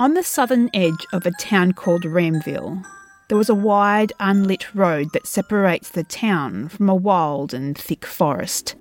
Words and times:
On 0.00 0.14
the 0.14 0.22
southern 0.22 0.70
edge 0.74 1.04
of 1.12 1.26
a 1.26 1.32
town 1.32 1.72
called 1.72 2.04
Ramville, 2.04 2.84
there 3.28 3.36
was 3.36 3.48
a 3.48 3.54
wide, 3.54 4.12
unlit 4.20 4.72
road 4.72 5.12
that 5.12 5.26
separates 5.26 5.88
the 5.88 6.04
town 6.04 6.68
from 6.68 6.88
a 6.88 6.94
wild 6.94 7.52
and 7.52 7.76
thick 7.76 8.06
forest. 8.06 8.76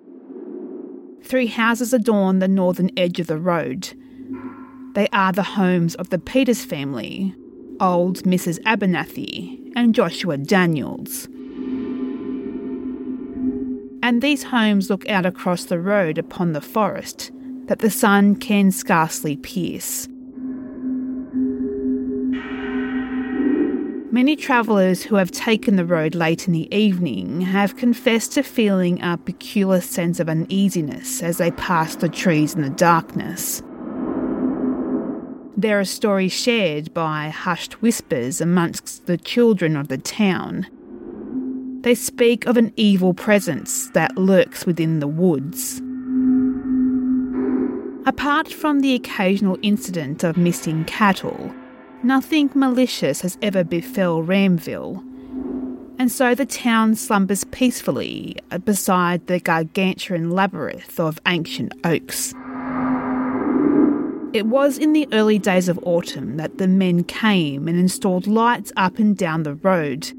Three 1.24 1.48
houses 1.48 1.92
adorn 1.92 2.38
the 2.38 2.48
northern 2.48 2.92
edge 2.96 3.20
of 3.20 3.26
the 3.26 3.40
road. 3.40 3.94
They 4.94 5.08
are 5.12 5.32
the 5.32 5.42
homes 5.42 5.96
of 5.96 6.12
the 6.12 6.20
Peters 6.20 6.64
family, 6.64 7.34
old 7.80 8.20
Mrs. 8.20 8.60
Abernathy 8.62 9.74
and 9.76 9.96
Joshua 9.96 10.38
Daniels. 10.38 11.26
And 14.04 14.22
these 14.22 14.44
homes 14.44 14.92
look 14.92 15.10
out 15.10 15.26
across 15.26 15.64
the 15.64 15.80
road 15.80 16.20
upon 16.20 16.54
the 16.54 16.62
forest 16.62 17.32
that 17.66 17.80
the 17.80 17.90
sun 17.90 18.36
can 18.36 18.72
scarcely 18.72 19.36
pierce. 19.36 20.08
Many 24.18 24.36
travellers 24.36 25.04
who 25.04 25.18
have 25.18 25.30
taken 25.30 25.76
the 25.76 25.86
road 25.86 26.16
late 26.16 26.48
in 26.48 26.54
the 26.54 26.76
evening 26.76 27.42
have 27.42 27.78
confessed 27.78 28.32
to 28.32 28.42
feeling 28.42 29.00
a 29.00 29.16
peculiar 29.16 29.80
sense 29.80 30.20
of 30.20 30.28
uneasiness 30.28 31.22
as 31.22 31.38
they 31.38 31.52
pass 31.52 31.96
the 31.96 32.10
trees 32.10 32.56
in 32.56 32.64
the 32.64 32.72
darkness. 32.72 33.62
There 35.56 35.80
are 35.80 35.86
stories 35.86 36.34
shared 36.34 36.96
by 36.96 37.30
hushed 37.30 37.84
whispers 37.84 38.42
amongst 38.42 39.06
the 39.06 39.18
children 39.18 39.78
of 39.78 39.88
the 39.88 40.00
town. 40.00 40.66
They 41.82 41.94
speak 41.94 42.48
of 42.48 42.58
an 42.58 42.74
evil 42.76 43.14
presence 43.14 43.92
that 43.92 44.18
lurks 44.18 44.66
within 44.66 44.98
the 44.98 45.08
woods. 45.08 45.78
Apart 48.08 48.52
from 48.52 48.80
the 48.80 48.96
occasional 48.96 49.60
incident 49.62 50.24
of 50.24 50.38
missing 50.38 50.86
cattle, 50.86 51.54
Nothing 52.08 52.50
malicious 52.56 53.20
has 53.20 53.38
ever 53.42 53.66
befell 53.66 54.24
Ramville, 54.24 55.04
and 56.00 56.10
so 56.10 56.34
the 56.34 56.46
town 56.46 56.96
slumbers 56.96 57.44
peacefully 57.44 58.38
uh, 58.50 58.60
beside 58.60 59.28
the 59.28 59.42
gargantuan 59.42 60.30
labyrinth 60.32 61.02
of 61.02 61.20
ancient 61.28 61.74
oaks. 61.84 62.34
It 64.32 64.46
was 64.46 64.78
in 64.78 64.94
the 64.94 65.06
early 65.12 65.38
days 65.38 65.68
of 65.68 65.78
autumn 65.84 66.38
that 66.38 66.60
the 66.60 66.68
men 66.70 67.04
came 67.04 67.68
and 67.68 67.78
installed 67.78 68.26
lights 68.26 68.72
up 68.78 69.00
and 69.00 69.18
down 69.18 69.44
the 69.44 69.56
road 69.56 70.10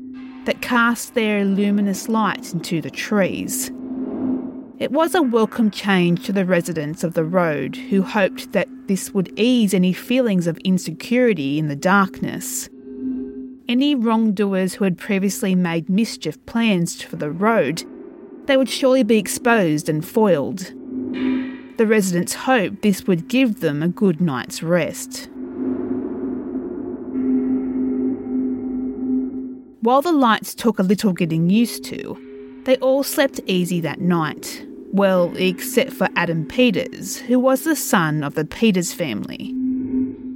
that 0.45 0.61
cast 0.61 1.15
their 1.15 1.47
luminous 1.47 2.07
light 2.07 2.53
into 2.53 2.83
the 2.83 2.91
trees. 2.91 3.71
It 4.79 4.93
was 4.93 5.13
a 5.17 5.23
welcome 5.23 5.73
change 5.73 6.25
to 6.27 6.33
the 6.33 6.45
residents 6.45 7.03
of 7.03 7.15
the 7.15 7.25
road 7.25 7.75
who 7.75 8.01
hoped 8.01 8.53
that 8.53 8.69
this 8.87 9.13
would 9.13 9.37
ease 9.37 9.75
any 9.75 9.93
feelings 9.93 10.47
of 10.47 10.57
insecurity 10.59 11.59
in 11.59 11.67
the 11.67 11.75
darkness. 11.75 12.69
Any 13.69 13.97
wrongdoers 13.97 14.75
who 14.75 14.85
had 14.85 14.97
previously 14.97 15.57
made 15.57 15.89
mischief 15.89 16.39
plans 16.47 17.03
for 17.03 17.17
the 17.17 17.29
road, 17.29 17.83
they 18.47 18.57
would 18.57 18.69
surely 18.69 19.03
be 19.03 19.19
exposed 19.19 19.89
and 19.89 20.07
foiled. 20.07 20.73
The 21.77 21.87
residents 21.87 22.35
hoped 22.35 22.83
this 22.83 23.05
would 23.09 23.27
give 23.27 23.59
them 23.59 23.83
a 23.83 23.89
good 23.89 24.21
night's 24.21 24.63
rest. 24.63 25.29
While 29.81 30.03
the 30.03 30.13
lights 30.13 30.55
took 30.55 30.79
a 30.79 30.85
little 30.85 31.13
getting 31.13 31.51
used 31.51 31.83
to, 31.87 32.17
they 32.65 32.77
all 32.77 33.03
slept 33.03 33.41
easy 33.47 33.81
that 33.81 34.01
night, 34.01 34.67
well, 34.99 35.33
except 35.37 35.93
for 35.93 36.09
Adam 36.17 36.45
Peters, 36.45 37.19
who 37.19 37.39
was 37.39 37.63
the 37.63 37.77
son 37.77 38.25
of 38.25 38.35
the 38.35 38.45
Peters 38.45 38.93
family. 38.93 39.55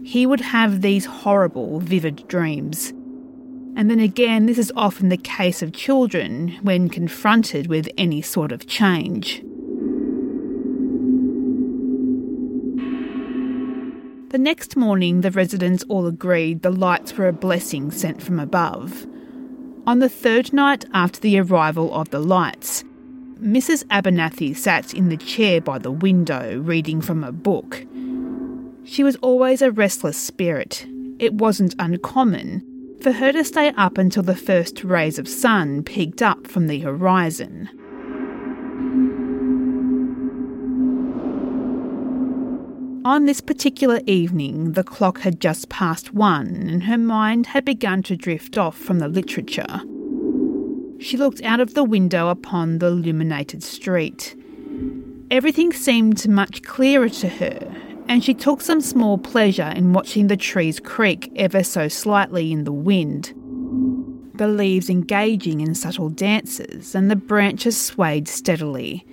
He 0.04 0.24
would 0.24 0.40
have 0.40 0.80
these 0.80 1.04
horrible, 1.04 1.80
vivid 1.80 2.26
dreams. 2.28 2.90
And 3.74 3.90
then 3.90 3.98
again, 3.98 4.46
this 4.46 4.58
is 4.58 4.72
often 4.76 5.08
the 5.08 5.16
case 5.16 5.62
of 5.62 5.72
children 5.72 6.58
when 6.62 6.88
confronted 6.88 7.66
with 7.66 7.88
any 7.98 8.22
sort 8.22 8.52
of 8.52 8.66
change. 8.68 9.42
The 14.30 14.38
next 14.38 14.76
morning, 14.76 15.22
the 15.22 15.30
residents 15.30 15.84
all 15.88 16.06
agreed 16.06 16.62
the 16.62 16.70
lights 16.70 17.18
were 17.18 17.28
a 17.28 17.32
blessing 17.32 17.90
sent 17.90 18.22
from 18.22 18.38
above. 18.38 19.06
On 19.86 19.98
the 19.98 20.08
third 20.08 20.52
night 20.52 20.84
after 20.94 21.18
the 21.18 21.40
arrival 21.40 21.92
of 21.92 22.10
the 22.10 22.20
lights, 22.20 22.84
Mrs. 23.42 23.84
Abernathy 23.86 24.56
sat 24.56 24.94
in 24.94 25.08
the 25.08 25.16
chair 25.16 25.60
by 25.60 25.76
the 25.76 25.90
window 25.90 26.60
reading 26.60 27.00
from 27.00 27.24
a 27.24 27.32
book. 27.32 27.84
She 28.84 29.02
was 29.02 29.16
always 29.16 29.60
a 29.60 29.72
restless 29.72 30.16
spirit. 30.16 30.86
It 31.18 31.34
wasn't 31.34 31.74
uncommon 31.80 32.62
for 33.00 33.10
her 33.10 33.32
to 33.32 33.42
stay 33.42 33.72
up 33.76 33.98
until 33.98 34.22
the 34.22 34.36
first 34.36 34.84
rays 34.84 35.18
of 35.18 35.26
sun 35.26 35.82
peeked 35.82 36.22
up 36.22 36.46
from 36.46 36.68
the 36.68 36.78
horizon. 36.78 37.68
On 43.04 43.26
this 43.26 43.40
particular 43.40 44.00
evening, 44.06 44.74
the 44.74 44.84
clock 44.84 45.18
had 45.18 45.40
just 45.40 45.68
passed 45.68 46.14
one, 46.14 46.46
and 46.68 46.84
her 46.84 46.96
mind 46.96 47.46
had 47.46 47.64
begun 47.64 48.04
to 48.04 48.14
drift 48.14 48.56
off 48.56 48.78
from 48.78 49.00
the 49.00 49.08
literature. 49.08 49.80
She 51.02 51.16
looked 51.16 51.42
out 51.42 51.58
of 51.58 51.74
the 51.74 51.82
window 51.82 52.28
upon 52.28 52.78
the 52.78 52.86
illuminated 52.86 53.64
street. 53.64 54.36
Everything 55.32 55.72
seemed 55.72 56.28
much 56.28 56.62
clearer 56.62 57.08
to 57.08 57.28
her, 57.28 57.74
and 58.06 58.22
she 58.22 58.34
took 58.34 58.60
some 58.60 58.80
small 58.80 59.18
pleasure 59.18 59.72
in 59.74 59.94
watching 59.94 60.28
the 60.28 60.36
trees 60.36 60.78
creak 60.78 61.32
ever 61.34 61.64
so 61.64 61.88
slightly 61.88 62.52
in 62.52 62.62
the 62.62 62.72
wind. 62.72 63.34
The 64.36 64.46
leaves 64.46 64.88
engaging 64.88 65.60
in 65.60 65.74
subtle 65.74 66.08
dances, 66.08 66.94
and 66.94 67.10
the 67.10 67.16
branches 67.16 67.76
swayed 67.76 68.28
steadily. 68.28 69.04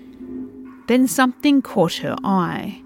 Then 0.88 1.07
something 1.07 1.63
caught 1.63 1.95
her 1.95 2.16
eye. 2.23 2.81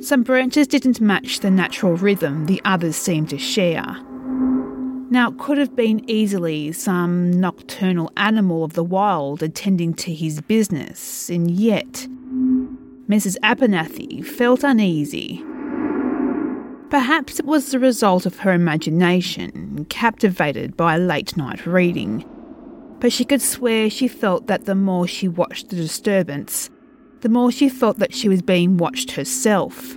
Some 0.00 0.22
branches 0.22 0.66
didn't 0.66 1.02
match 1.02 1.40
the 1.40 1.50
natural 1.50 1.96
rhythm 1.96 2.46
the 2.46 2.62
others 2.64 2.96
seemed 2.96 3.28
to 3.28 3.38
share. 3.38 3.98
Now, 5.12 5.30
it 5.30 5.38
could 5.38 5.58
have 5.58 5.74
been 5.74 6.08
easily 6.08 6.70
some 6.70 7.32
nocturnal 7.32 8.12
animal 8.16 8.62
of 8.62 8.74
the 8.74 8.84
wild 8.84 9.42
attending 9.42 9.92
to 9.94 10.14
his 10.14 10.40
business, 10.40 11.28
and 11.28 11.50
yet 11.50 12.06
Mrs. 13.08 13.36
Abernathy 13.42 14.24
felt 14.24 14.62
uneasy. 14.62 15.42
Perhaps 16.90 17.40
it 17.40 17.44
was 17.44 17.72
the 17.72 17.80
result 17.80 18.24
of 18.24 18.38
her 18.38 18.52
imagination, 18.52 19.84
captivated 19.88 20.76
by 20.76 20.96
late 20.96 21.36
night 21.36 21.66
reading. 21.66 22.24
But 23.00 23.12
she 23.12 23.24
could 23.24 23.42
swear 23.42 23.90
she 23.90 24.06
felt 24.06 24.46
that 24.46 24.66
the 24.66 24.76
more 24.76 25.08
she 25.08 25.26
watched 25.26 25.70
the 25.70 25.76
disturbance, 25.76 26.70
the 27.22 27.28
more 27.28 27.50
she 27.50 27.68
felt 27.68 27.98
that 27.98 28.14
she 28.14 28.28
was 28.28 28.42
being 28.42 28.76
watched 28.76 29.12
herself. 29.12 29.96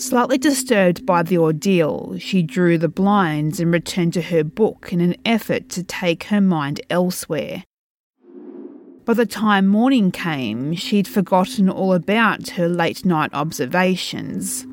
Slightly 0.00 0.38
disturbed 0.38 1.04
by 1.04 1.22
the 1.22 1.36
ordeal, 1.36 2.16
she 2.18 2.42
drew 2.42 2.78
the 2.78 2.88
blinds 2.88 3.60
and 3.60 3.70
returned 3.70 4.14
to 4.14 4.22
her 4.22 4.42
book 4.42 4.94
in 4.94 5.02
an 5.02 5.14
effort 5.26 5.68
to 5.68 5.82
take 5.82 6.24
her 6.24 6.40
mind 6.40 6.80
elsewhere. 6.88 7.64
By 9.04 9.12
the 9.12 9.26
time 9.26 9.66
morning 9.66 10.10
came, 10.10 10.74
she'd 10.74 11.06
forgotten 11.06 11.68
all 11.68 11.92
about 11.92 12.48
her 12.50 12.66
late 12.66 13.04
night 13.04 13.28
observations. 13.34 14.66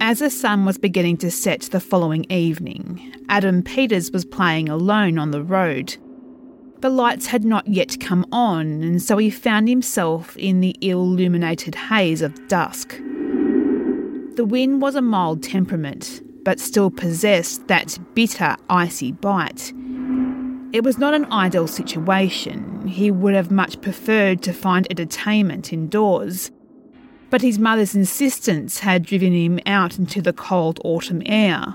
As 0.00 0.20
the 0.20 0.30
sun 0.30 0.64
was 0.64 0.78
beginning 0.78 1.18
to 1.18 1.30
set 1.30 1.60
the 1.60 1.80
following 1.80 2.24
evening, 2.30 3.12
Adam 3.28 3.62
Peters 3.62 4.10
was 4.12 4.24
playing 4.24 4.70
alone 4.70 5.18
on 5.18 5.30
the 5.30 5.42
road 5.42 5.98
the 6.80 6.90
lights 6.90 7.26
had 7.26 7.44
not 7.44 7.66
yet 7.66 7.98
come 8.00 8.26
on, 8.32 8.82
and 8.82 9.02
so 9.02 9.18
he 9.18 9.30
found 9.30 9.68
himself 9.68 10.36
in 10.36 10.60
the 10.60 10.74
ill 10.80 11.02
illuminated 11.02 11.74
haze 11.74 12.22
of 12.22 12.48
dusk. 12.48 12.98
The 14.36 14.46
wind 14.46 14.80
was 14.80 14.94
a 14.94 15.02
mild 15.02 15.42
temperament, 15.42 16.22
but 16.44 16.58
still 16.58 16.90
possessed 16.90 17.68
that 17.68 17.98
bitter, 18.14 18.56
icy 18.70 19.12
bite. 19.12 19.72
It 20.72 20.84
was 20.84 20.98
not 20.98 21.14
an 21.14 21.30
ideal 21.32 21.66
situation. 21.66 22.86
He 22.86 23.10
would 23.10 23.34
have 23.34 23.50
much 23.50 23.80
preferred 23.82 24.40
to 24.42 24.52
find 24.52 24.86
entertainment 24.88 25.72
indoors. 25.72 26.50
But 27.28 27.42
his 27.42 27.58
mother's 27.58 27.94
insistence 27.94 28.78
had 28.78 29.04
driven 29.04 29.32
him 29.32 29.60
out 29.66 29.98
into 29.98 30.22
the 30.22 30.32
cold 30.32 30.80
autumn 30.84 31.22
air. 31.26 31.74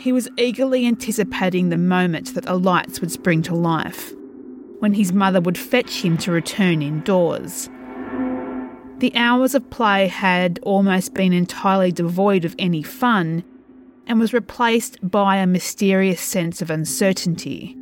He 0.00 0.12
was 0.12 0.30
eagerly 0.38 0.86
anticipating 0.86 1.68
the 1.68 1.76
moment 1.76 2.34
that 2.34 2.46
the 2.46 2.54
lights 2.54 3.02
would 3.02 3.12
spring 3.12 3.42
to 3.42 3.54
life, 3.54 4.14
when 4.78 4.94
his 4.94 5.12
mother 5.12 5.42
would 5.42 5.58
fetch 5.58 6.02
him 6.02 6.16
to 6.18 6.32
return 6.32 6.80
indoors. 6.80 7.68
The 9.00 9.12
hours 9.14 9.54
of 9.54 9.68
play 9.68 10.06
had 10.06 10.58
almost 10.62 11.12
been 11.12 11.34
entirely 11.34 11.92
devoid 11.92 12.46
of 12.46 12.54
any 12.58 12.82
fun 12.82 13.44
and 14.06 14.18
was 14.18 14.32
replaced 14.32 14.96
by 15.02 15.36
a 15.36 15.46
mysterious 15.46 16.22
sense 16.22 16.62
of 16.62 16.70
uncertainty. 16.70 17.76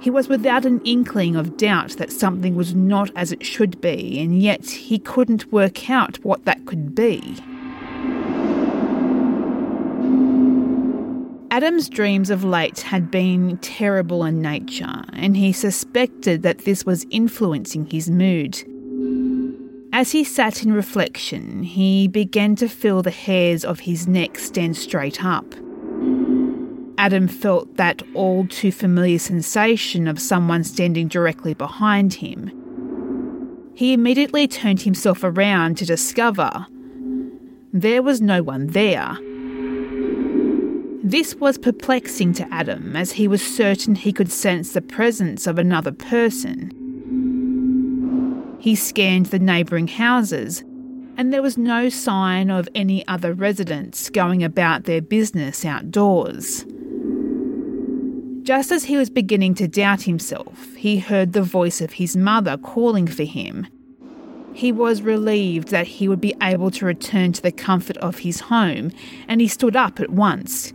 He 0.00 0.10
was 0.10 0.28
without 0.28 0.64
an 0.64 0.80
inkling 0.84 1.34
of 1.34 1.56
doubt 1.56 1.96
that 1.96 2.12
something 2.12 2.54
was 2.54 2.76
not 2.76 3.10
as 3.16 3.32
it 3.32 3.44
should 3.44 3.80
be, 3.80 4.20
and 4.20 4.40
yet 4.40 4.64
he 4.70 5.00
couldn't 5.00 5.52
work 5.52 5.90
out 5.90 6.24
what 6.24 6.44
that 6.44 6.64
could 6.64 6.94
be. 6.94 7.38
Adam's 11.58 11.88
dreams 11.88 12.30
of 12.30 12.44
late 12.44 12.82
had 12.82 13.10
been 13.10 13.58
terrible 13.58 14.24
in 14.24 14.40
nature, 14.40 15.02
and 15.12 15.36
he 15.36 15.52
suspected 15.52 16.44
that 16.44 16.58
this 16.58 16.86
was 16.86 17.04
influencing 17.10 17.84
his 17.86 18.08
mood. 18.08 18.62
As 19.92 20.12
he 20.12 20.22
sat 20.22 20.62
in 20.62 20.72
reflection, 20.72 21.64
he 21.64 22.06
began 22.06 22.54
to 22.54 22.68
feel 22.68 23.02
the 23.02 23.10
hairs 23.10 23.64
of 23.64 23.80
his 23.80 24.06
neck 24.06 24.38
stand 24.38 24.76
straight 24.76 25.24
up. 25.24 25.52
Adam 26.96 27.26
felt 27.26 27.76
that 27.76 28.04
all 28.14 28.46
too 28.46 28.70
familiar 28.70 29.18
sensation 29.18 30.06
of 30.06 30.20
someone 30.20 30.62
standing 30.62 31.08
directly 31.08 31.54
behind 31.54 32.14
him. 32.14 32.52
He 33.74 33.92
immediately 33.92 34.46
turned 34.46 34.82
himself 34.82 35.24
around 35.24 35.76
to 35.78 35.84
discover 35.84 36.68
there 37.72 38.00
was 38.00 38.20
no 38.20 38.44
one 38.44 38.68
there. 38.68 39.18
This 41.08 41.34
was 41.36 41.56
perplexing 41.56 42.34
to 42.34 42.46
Adam 42.52 42.94
as 42.94 43.12
he 43.12 43.26
was 43.28 43.40
certain 43.40 43.94
he 43.94 44.12
could 44.12 44.30
sense 44.30 44.74
the 44.74 44.82
presence 44.82 45.46
of 45.46 45.58
another 45.58 45.90
person. 45.90 46.70
He 48.58 48.74
scanned 48.74 49.24
the 49.24 49.38
neighbouring 49.38 49.88
houses, 49.88 50.62
and 51.16 51.32
there 51.32 51.40
was 51.40 51.56
no 51.56 51.88
sign 51.88 52.50
of 52.50 52.68
any 52.74 53.08
other 53.08 53.32
residents 53.32 54.10
going 54.10 54.44
about 54.44 54.84
their 54.84 55.00
business 55.00 55.64
outdoors. 55.64 56.66
Just 58.42 58.70
as 58.70 58.84
he 58.84 58.98
was 58.98 59.08
beginning 59.08 59.54
to 59.54 59.66
doubt 59.66 60.02
himself, 60.02 60.74
he 60.74 60.98
heard 60.98 61.32
the 61.32 61.40
voice 61.40 61.80
of 61.80 61.94
his 61.94 62.18
mother 62.18 62.58
calling 62.58 63.06
for 63.06 63.24
him. 63.24 63.66
He 64.52 64.72
was 64.72 65.00
relieved 65.00 65.68
that 65.68 65.86
he 65.86 66.06
would 66.06 66.20
be 66.20 66.34
able 66.42 66.70
to 66.72 66.84
return 66.84 67.32
to 67.32 67.40
the 67.40 67.50
comfort 67.50 67.96
of 67.96 68.18
his 68.18 68.40
home, 68.40 68.92
and 69.26 69.40
he 69.40 69.48
stood 69.48 69.74
up 69.74 70.00
at 70.00 70.10
once. 70.10 70.74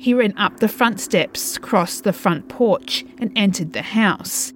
He 0.00 0.14
ran 0.14 0.32
up 0.38 0.60
the 0.60 0.68
front 0.68 0.98
steps, 0.98 1.58
crossed 1.58 2.04
the 2.04 2.14
front 2.14 2.48
porch, 2.48 3.04
and 3.18 3.30
entered 3.36 3.74
the 3.74 3.82
house. 3.82 4.50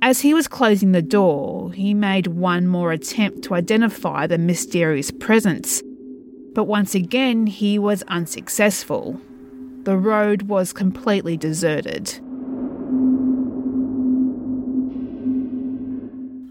As 0.00 0.22
he 0.22 0.32
was 0.32 0.48
closing 0.48 0.92
the 0.92 1.02
door, 1.02 1.74
he 1.74 1.92
made 1.92 2.26
one 2.28 2.66
more 2.66 2.90
attempt 2.90 3.42
to 3.42 3.54
identify 3.54 4.26
the 4.26 4.38
mysterious 4.38 5.10
presence. 5.10 5.82
But 6.54 6.64
once 6.64 6.94
again, 6.94 7.46
he 7.46 7.78
was 7.78 8.02
unsuccessful. 8.04 9.20
The 9.82 9.98
road 9.98 10.44
was 10.44 10.72
completely 10.72 11.36
deserted. 11.36 12.18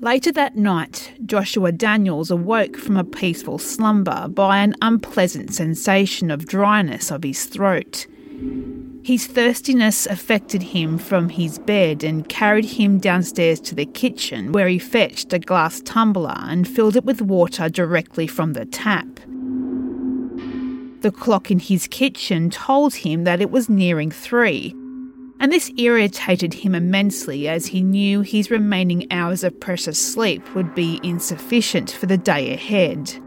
Later 0.06 0.32
that 0.34 0.56
night, 0.56 1.14
Joshua 1.26 1.72
Daniels 1.72 2.30
awoke 2.30 2.78
from 2.78 2.96
a 2.96 3.04
peaceful 3.04 3.58
slumber 3.58 4.28
by 4.28 4.60
an 4.60 4.76
unpleasant 4.80 5.52
sensation 5.52 6.30
of 6.30 6.46
dryness 6.46 7.10
of 7.10 7.24
his 7.24 7.46
throat. 7.46 8.06
His 9.04 9.26
thirstiness 9.26 10.06
affected 10.06 10.62
him 10.62 11.00
from 11.00 11.30
his 11.30 11.58
bed 11.58 12.04
and 12.04 12.30
carried 12.30 12.66
him 12.66 13.00
downstairs 13.00 13.60
to 13.62 13.74
the 13.74 13.88
kitchen, 13.88 14.52
where 14.52 14.68
he 14.68 14.78
fetched 14.78 15.34
a 15.34 15.40
glass 15.40 15.82
tumbler 15.82 16.36
and 16.38 16.68
filled 16.68 16.96
it 16.96 17.04
with 17.04 17.24
water 17.24 17.68
directly 17.68 18.28
from 18.28 18.54
the 18.54 18.66
tap. 18.68 19.08
The 21.02 21.12
clock 21.12 21.50
in 21.50 21.58
his 21.58 21.88
kitchen 21.88 22.52
told 22.52 22.94
him 22.94 23.24
that 23.24 23.42
it 23.42 23.50
was 23.50 23.70
nearing 23.70 24.12
three, 24.12 24.76
and 25.40 25.52
this 25.52 25.72
irritated 25.78 26.54
him 26.54 26.74
immensely 26.74 27.48
as 27.48 27.68
he 27.68 27.82
knew 27.82 28.22
his 28.22 28.50
remaining 28.50 29.06
hours 29.12 29.44
of 29.44 29.60
precious 29.60 30.00
sleep 30.00 30.56
would 30.56 30.74
be 30.74 31.00
insufficient 31.04 31.92
for 31.92 32.06
the 32.06 32.18
day 32.18 32.54
ahead. 32.54 33.20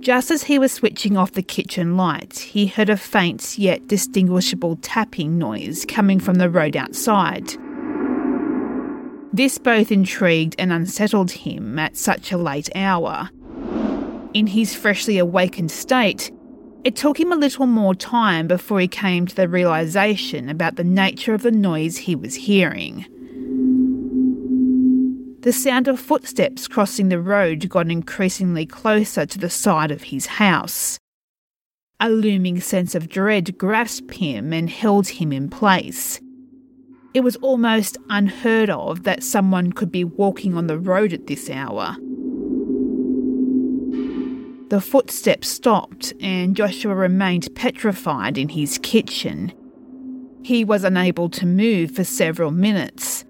Just 0.00 0.30
as 0.30 0.44
he 0.44 0.58
was 0.58 0.72
switching 0.72 1.16
off 1.16 1.32
the 1.32 1.42
kitchen 1.42 1.96
light, 1.96 2.38
he 2.38 2.66
heard 2.66 2.88
a 2.88 2.96
faint 2.96 3.58
yet 3.58 3.88
distinguishable 3.88 4.76
tapping 4.76 5.38
noise 5.38 5.84
coming 5.86 6.20
from 6.20 6.36
the 6.36 6.48
road 6.48 6.76
outside. 6.76 7.52
This 9.32 9.58
both 9.58 9.92
intrigued 9.92 10.54
and 10.58 10.72
unsettled 10.72 11.32
him 11.32 11.78
at 11.78 11.96
such 11.96 12.32
a 12.32 12.38
late 12.38 12.70
hour. 12.74 13.28
In 14.32 14.46
his 14.46 14.74
freshly 14.74 15.18
awakened 15.18 15.70
state, 15.70 16.30
it 16.88 16.96
took 16.96 17.20
him 17.20 17.30
a 17.30 17.36
little 17.36 17.66
more 17.66 17.94
time 17.94 18.48
before 18.48 18.80
he 18.80 18.88
came 18.88 19.26
to 19.26 19.34
the 19.36 19.46
realization 19.46 20.48
about 20.48 20.76
the 20.76 20.84
nature 20.84 21.34
of 21.34 21.42
the 21.42 21.50
noise 21.50 21.98
he 21.98 22.16
was 22.16 22.34
hearing. 22.34 23.04
The 25.42 25.52
sound 25.52 25.86
of 25.86 26.00
footsteps 26.00 26.66
crossing 26.66 27.10
the 27.10 27.20
road 27.20 27.68
got 27.68 27.90
increasingly 27.90 28.64
closer 28.64 29.26
to 29.26 29.38
the 29.38 29.50
side 29.50 29.90
of 29.90 30.04
his 30.04 30.24
house. 30.24 30.98
A 32.00 32.08
looming 32.08 32.58
sense 32.58 32.94
of 32.94 33.10
dread 33.10 33.58
grasped 33.58 34.14
him 34.14 34.54
and 34.54 34.70
held 34.70 35.08
him 35.08 35.30
in 35.30 35.50
place. 35.50 36.22
It 37.12 37.20
was 37.20 37.36
almost 37.36 37.98
unheard 38.08 38.70
of 38.70 39.02
that 39.02 39.22
someone 39.22 39.74
could 39.74 39.92
be 39.92 40.04
walking 40.04 40.56
on 40.56 40.68
the 40.68 40.78
road 40.78 41.12
at 41.12 41.26
this 41.26 41.50
hour. 41.50 41.98
The 44.68 44.80
footsteps 44.82 45.48
stopped, 45.48 46.12
and 46.20 46.54
Joshua 46.54 46.94
remained 46.94 47.48
petrified 47.54 48.36
in 48.36 48.50
his 48.50 48.78
kitchen. 48.78 49.52
He 50.42 50.62
was 50.62 50.84
unable 50.84 51.30
to 51.30 51.46
move 51.46 51.92
for 51.92 52.04
several 52.04 52.50
minutes. 52.50 53.24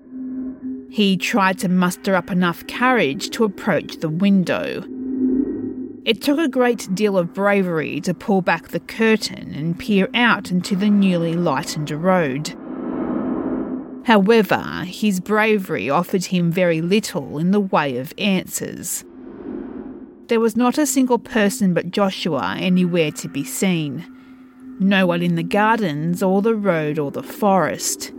He 0.90 1.16
tried 1.16 1.59
to 1.61 1.68
muster 1.68 2.16
up 2.16 2.30
enough 2.30 2.66
courage 2.66 3.30
to 3.30 3.45
approach 3.45 3.99
the 3.99 4.09
window. 4.09 4.83
It 6.04 6.23
took 6.23 6.38
a 6.38 6.49
great 6.49 6.88
deal 6.95 7.16
of 7.16 7.35
bravery 7.35 8.00
to 8.00 8.14
pull 8.14 8.40
back 8.40 8.68
the 8.68 8.80
curtain 8.80 9.54
and 9.54 9.78
peer 9.78 10.09
out 10.14 10.50
into 10.50 10.75
the 10.75 10.90
newly 10.90 11.35
lightened 11.35 11.90
road. 11.90 12.54
However, 14.07 14.85
his 14.87 15.21
bravery 15.21 15.88
offered 15.90 16.25
him 16.25 16.50
very 16.50 16.80
little 16.80 17.38
in 17.38 17.50
the 17.52 17.61
way 17.61 17.99
of 17.99 18.14
answers. 18.18 19.04
There 20.28 20.40
was 20.40 20.56
not 20.56 20.76
a 20.76 20.85
single 20.85 21.18
person 21.18 21.73
but 21.73 21.90
Joshua 21.90 22.54
anywhere 22.58 23.11
to 23.12 23.28
be 23.28 23.44
seen. 23.44 24.04
No 24.78 25.06
one 25.06 25.23
in 25.23 25.37
the 25.37 25.42
gardens 25.42 26.23
or 26.23 26.42
the 26.42 26.54
road 26.54 26.99
or 26.99 27.11
the 27.11 27.23
forest. 27.23 28.12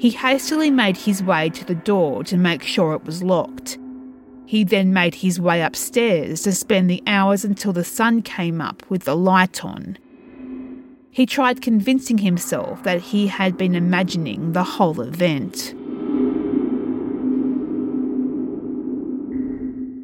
He 0.00 0.10
hastily 0.10 0.70
made 0.70 0.96
his 0.96 1.22
way 1.22 1.50
to 1.50 1.64
the 1.64 1.76
door 1.76 2.24
to 2.24 2.36
make 2.36 2.62
sure 2.62 2.94
it 2.94 3.04
was 3.04 3.22
locked. 3.22 3.78
He 4.44 4.64
then 4.64 4.92
made 4.92 5.14
his 5.14 5.40
way 5.40 5.62
upstairs 5.62 6.42
to 6.42 6.52
spend 6.52 6.90
the 6.90 7.02
hours 7.06 7.44
until 7.44 7.72
the 7.72 7.84
sun 7.84 8.22
came 8.22 8.60
up 8.60 8.82
with 8.88 9.04
the 9.04 9.16
light 9.16 9.64
on. 9.64 9.98
He 11.10 11.26
tried 11.26 11.62
convincing 11.62 12.18
himself 12.18 12.82
that 12.82 13.00
he 13.00 13.28
had 13.28 13.56
been 13.56 13.74
imagining 13.74 14.52
the 14.52 14.64
whole 14.64 15.00
event. 15.00 15.74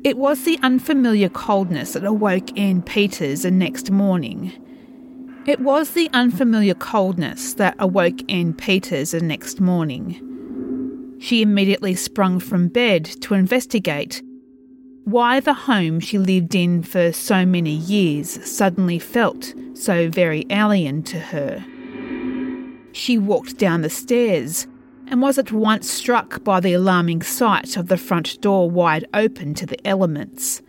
It 0.04 0.18
was 0.18 0.44
the 0.44 0.58
unfamiliar 0.62 1.30
coldness 1.30 1.94
that 1.94 2.04
awoke 2.04 2.58
Anne 2.58 2.82
Peters 2.82 3.40
the 3.40 3.50
next 3.50 3.90
morning. 3.90 4.52
It 5.46 5.60
was 5.60 5.92
the 5.92 6.10
unfamiliar 6.12 6.74
coldness 6.74 7.54
that 7.54 7.74
awoke 7.78 8.20
Anne 8.28 8.52
Peters 8.52 9.12
the 9.12 9.22
next 9.22 9.62
morning. 9.62 11.16
She 11.20 11.40
immediately 11.40 11.94
sprung 11.94 12.38
from 12.38 12.68
bed 12.68 13.06
to 13.22 13.32
investigate 13.32 14.22
why 15.04 15.40
the 15.40 15.54
home 15.54 16.00
she 16.00 16.18
lived 16.18 16.54
in 16.54 16.82
for 16.82 17.10
so 17.10 17.46
many 17.46 17.74
years 17.74 18.44
suddenly 18.46 18.98
felt 18.98 19.54
so 19.72 20.10
very 20.10 20.44
alien 20.50 21.02
to 21.04 21.18
her. 21.18 21.64
She 22.92 23.16
walked 23.16 23.56
down 23.56 23.80
the 23.80 23.88
stairs, 23.88 24.66
and 25.08 25.20
was 25.20 25.38
at 25.38 25.52
once 25.52 25.90
struck 25.90 26.42
by 26.44 26.60
the 26.60 26.72
alarming 26.72 27.22
sight 27.22 27.76
of 27.76 27.88
the 27.88 27.96
front 27.96 28.40
door 28.40 28.70
wide 28.70 29.06
open 29.14 29.54
to 29.54 29.66
the 29.66 29.86
elements. 29.86 30.62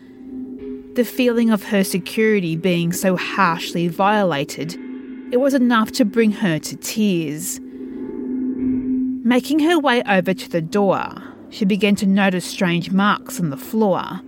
The 0.95 1.05
feeling 1.05 1.49
of 1.49 1.63
her 1.63 1.83
security 1.83 2.55
being 2.55 2.93
so 2.93 3.15
harshly 3.15 3.87
violated, 3.87 4.77
it 5.31 5.37
was 5.37 5.53
enough 5.53 5.91
to 5.93 6.05
bring 6.05 6.31
her 6.31 6.59
to 6.59 6.75
tears. 6.77 7.59
Making 9.25 9.59
her 9.59 9.79
way 9.79 10.03
over 10.03 10.33
to 10.33 10.49
the 10.49 10.61
door, 10.61 11.09
she 11.49 11.65
began 11.65 11.95
to 11.95 12.05
notice 12.05 12.45
strange 12.45 12.91
marks 12.91 13.39
on 13.39 13.49
the 13.49 13.57
floor. 13.57 14.21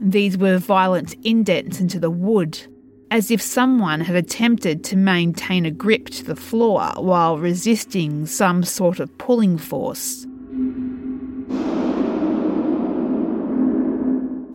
These 0.00 0.38
were 0.38 0.58
violent 0.58 1.14
indents 1.22 1.80
into 1.80 1.98
the 1.98 2.10
wood, 2.10 2.66
as 3.10 3.30
if 3.30 3.40
someone 3.40 4.00
had 4.00 4.16
attempted 4.16 4.82
to 4.84 4.96
maintain 4.96 5.64
a 5.64 5.70
grip 5.70 6.10
to 6.10 6.24
the 6.24 6.36
floor 6.36 6.92
while 6.96 7.38
resisting 7.38 8.26
some 8.26 8.64
sort 8.64 8.98
of 9.00 9.16
pulling 9.18 9.56
force. 9.58 10.24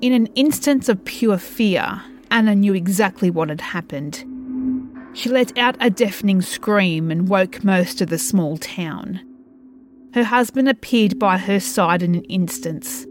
In 0.02 0.14
an 0.14 0.28
instance 0.36 0.90
of 0.90 1.06
pure 1.06 1.38
fear, 1.38 2.02
Anna 2.32 2.56
knew 2.56 2.74
exactly 2.74 3.30
what 3.30 3.50
had 3.50 3.62
happened. 3.62 4.26
She 5.14 5.30
let 5.30 5.58
out 5.58 5.76
a 5.80 5.90
deafening 5.90 6.42
scream 6.42 7.12
and 7.12 7.30
woke 7.30 7.64
most 7.64 8.02
of 8.02 8.10
the 8.10 8.18
small 8.18 8.58
town. 8.58 9.22
Her 10.14 10.24
husband 10.24 10.68
appeared 10.68 11.20
by 11.20 11.38
her 11.38 11.60
side 11.60 12.02
in 12.02 12.16
an 12.16 12.24
instant. 12.24 13.06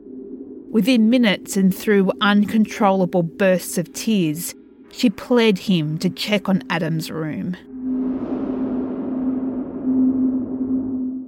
Within 0.70 1.10
minutes 1.10 1.56
and 1.56 1.74
through 1.74 2.12
uncontrollable 2.20 3.22
bursts 3.22 3.78
of 3.78 3.92
tears, 3.92 4.54
she 4.90 5.10
pled 5.10 5.58
him 5.58 5.98
to 5.98 6.10
check 6.10 6.48
on 6.48 6.62
Adam's 6.70 7.10
room. 7.10 7.56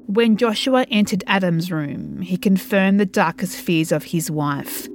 When 0.06 0.36
Joshua 0.36 0.84
entered 0.90 1.24
Adam's 1.26 1.70
room, 1.72 2.20
he 2.20 2.36
confirmed 2.36 3.00
the 3.00 3.06
darkest 3.06 3.56
fears 3.56 3.92
of 3.92 4.04
his 4.04 4.30
wife. 4.30 4.86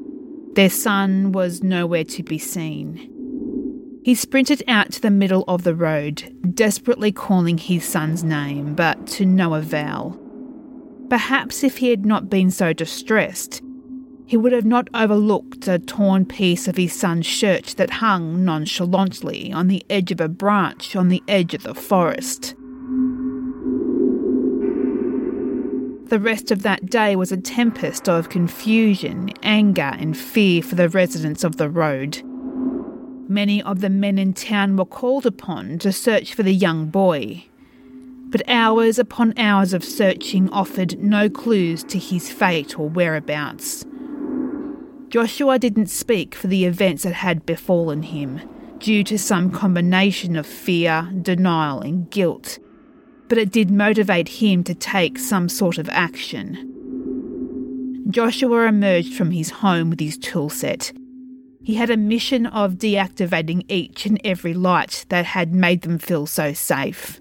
Their 0.54 0.70
son 0.70 1.32
was 1.32 1.64
nowhere 1.64 2.04
to 2.04 2.24
be 2.24 2.38
seen. 2.38 3.14
He 4.04 4.16
sprinted 4.16 4.64
out 4.68 4.92
to 4.94 5.02
the 5.02 5.12
middle 5.12 5.44
of 5.48 5.64
the 5.64 5.76
road, 5.76 6.32
desperately 6.54 7.12
calling 7.12 7.58
his 7.58 7.84
son's 7.84 8.24
name, 8.24 8.74
but 8.76 9.08
to 9.08 9.26
no 9.26 9.56
avail. 9.56 10.20
Perhaps 11.10 11.64
if 11.64 11.78
he 11.78 11.90
had 11.90 12.06
not 12.06 12.30
been 12.30 12.52
so 12.52 12.72
distressed, 12.72 13.62
he 14.28 14.36
would 14.36 14.52
have 14.52 14.66
not 14.66 14.90
overlooked 14.94 15.68
a 15.70 15.80
torn 15.80 16.26
piece 16.26 16.68
of 16.68 16.76
his 16.76 16.92
son's 16.92 17.26
shirt 17.26 17.74
that 17.78 17.90
hung 17.90 18.44
nonchalantly 18.44 19.54
on 19.54 19.70
the 19.70 19.84
edge 19.90 20.12
of 20.12 20.20
a 20.20 20.28
branch 20.28 20.98
on 20.98 21.08
the 21.08 21.24
edge 21.30 21.54
of 21.54 21.64
the 21.64 21.74
forest. 21.74 22.54
The 26.10 26.20
rest 26.20 26.52
of 26.52 26.62
that 26.64 26.90
day 26.90 27.16
was 27.16 27.32
a 27.32 27.38
tempest 27.38 28.10
of 28.10 28.30
confusion, 28.30 29.30
anger, 29.44 29.94
and 29.98 30.16
fear 30.16 30.62
for 30.62 30.76
the 30.76 30.90
residents 30.90 31.46
of 31.46 31.56
the 31.56 31.70
road. 31.70 32.22
Many 33.30 33.62
of 33.64 33.80
the 33.80 33.90
men 33.90 34.18
in 34.18 34.34
town 34.34 34.76
were 34.76 34.86
called 34.86 35.26
upon 35.26 35.80
to 35.80 35.92
search 35.94 36.34
for 36.34 36.44
the 36.44 36.54
young 36.54 36.88
boy. 36.88 37.46
But 38.30 38.42
hours 38.50 39.00
upon 39.00 39.38
hours 39.38 39.74
of 39.74 39.86
searching 39.86 40.50
offered 40.50 41.00
no 41.00 41.30
clues 41.30 41.84
to 41.86 41.98
his 41.98 42.30
fate 42.30 42.78
or 42.78 42.90
whereabouts. 42.90 43.86
Joshua 45.10 45.58
didn't 45.58 45.88
speak 45.88 46.36
for 46.36 46.48
the 46.48 46.66
events 46.66 47.04
that 47.04 47.14
had 47.14 47.46
befallen 47.46 48.04
him, 48.04 48.42
due 48.80 49.04
to 49.06 49.18
some 49.18 49.52
combination 49.52 50.36
of 50.36 50.46
fear, 50.46 51.10
denial, 51.22 51.82
and 51.82 52.10
guilt 52.10 52.60
but 53.28 53.38
it 53.38 53.52
did 53.52 53.70
motivate 53.70 54.28
him 54.30 54.64
to 54.64 54.74
take 54.74 55.20
some 55.20 55.50
sort 55.50 55.78
of 55.78 55.90
action. 55.90 56.74
Joshua 58.10 58.68
emerged 58.68 59.14
from 59.14 59.32
his 59.32 59.50
home 59.50 59.90
with 59.90 60.00
his 60.00 60.18
toolset. 60.18 60.98
He 61.62 61.76
had 61.76 61.90
a 61.90 61.98
mission 61.98 62.46
of 62.46 62.76
deactivating 62.76 63.66
each 63.68 64.06
and 64.06 64.22
every 64.24 64.54
light 64.54 65.06
that 65.10 65.26
had 65.26 65.54
made 65.54 65.82
them 65.82 65.98
feel 65.98 66.26
so 66.26 66.54
safe. 66.54 67.20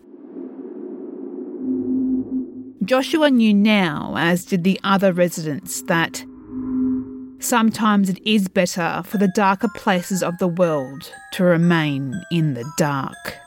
Joshua 2.85 3.31
knew 3.31 3.53
now, 3.53 4.15
as 4.17 4.45
did 4.45 4.63
the 4.63 4.79
other 4.85 5.13
residents, 5.13 5.83
that 5.83 6.25
sometimes 7.41 8.09
it 8.09 8.21
is 8.27 8.49
better 8.49 9.03
for 9.05 9.19
the 9.19 9.29
darker 9.29 9.69
places 9.75 10.23
of 10.23 10.39
the 10.39 10.49
world 10.49 11.13
to 11.33 11.45
remain 11.45 12.15
in 12.31 12.55
the 12.55 12.71
dark. 12.77 13.46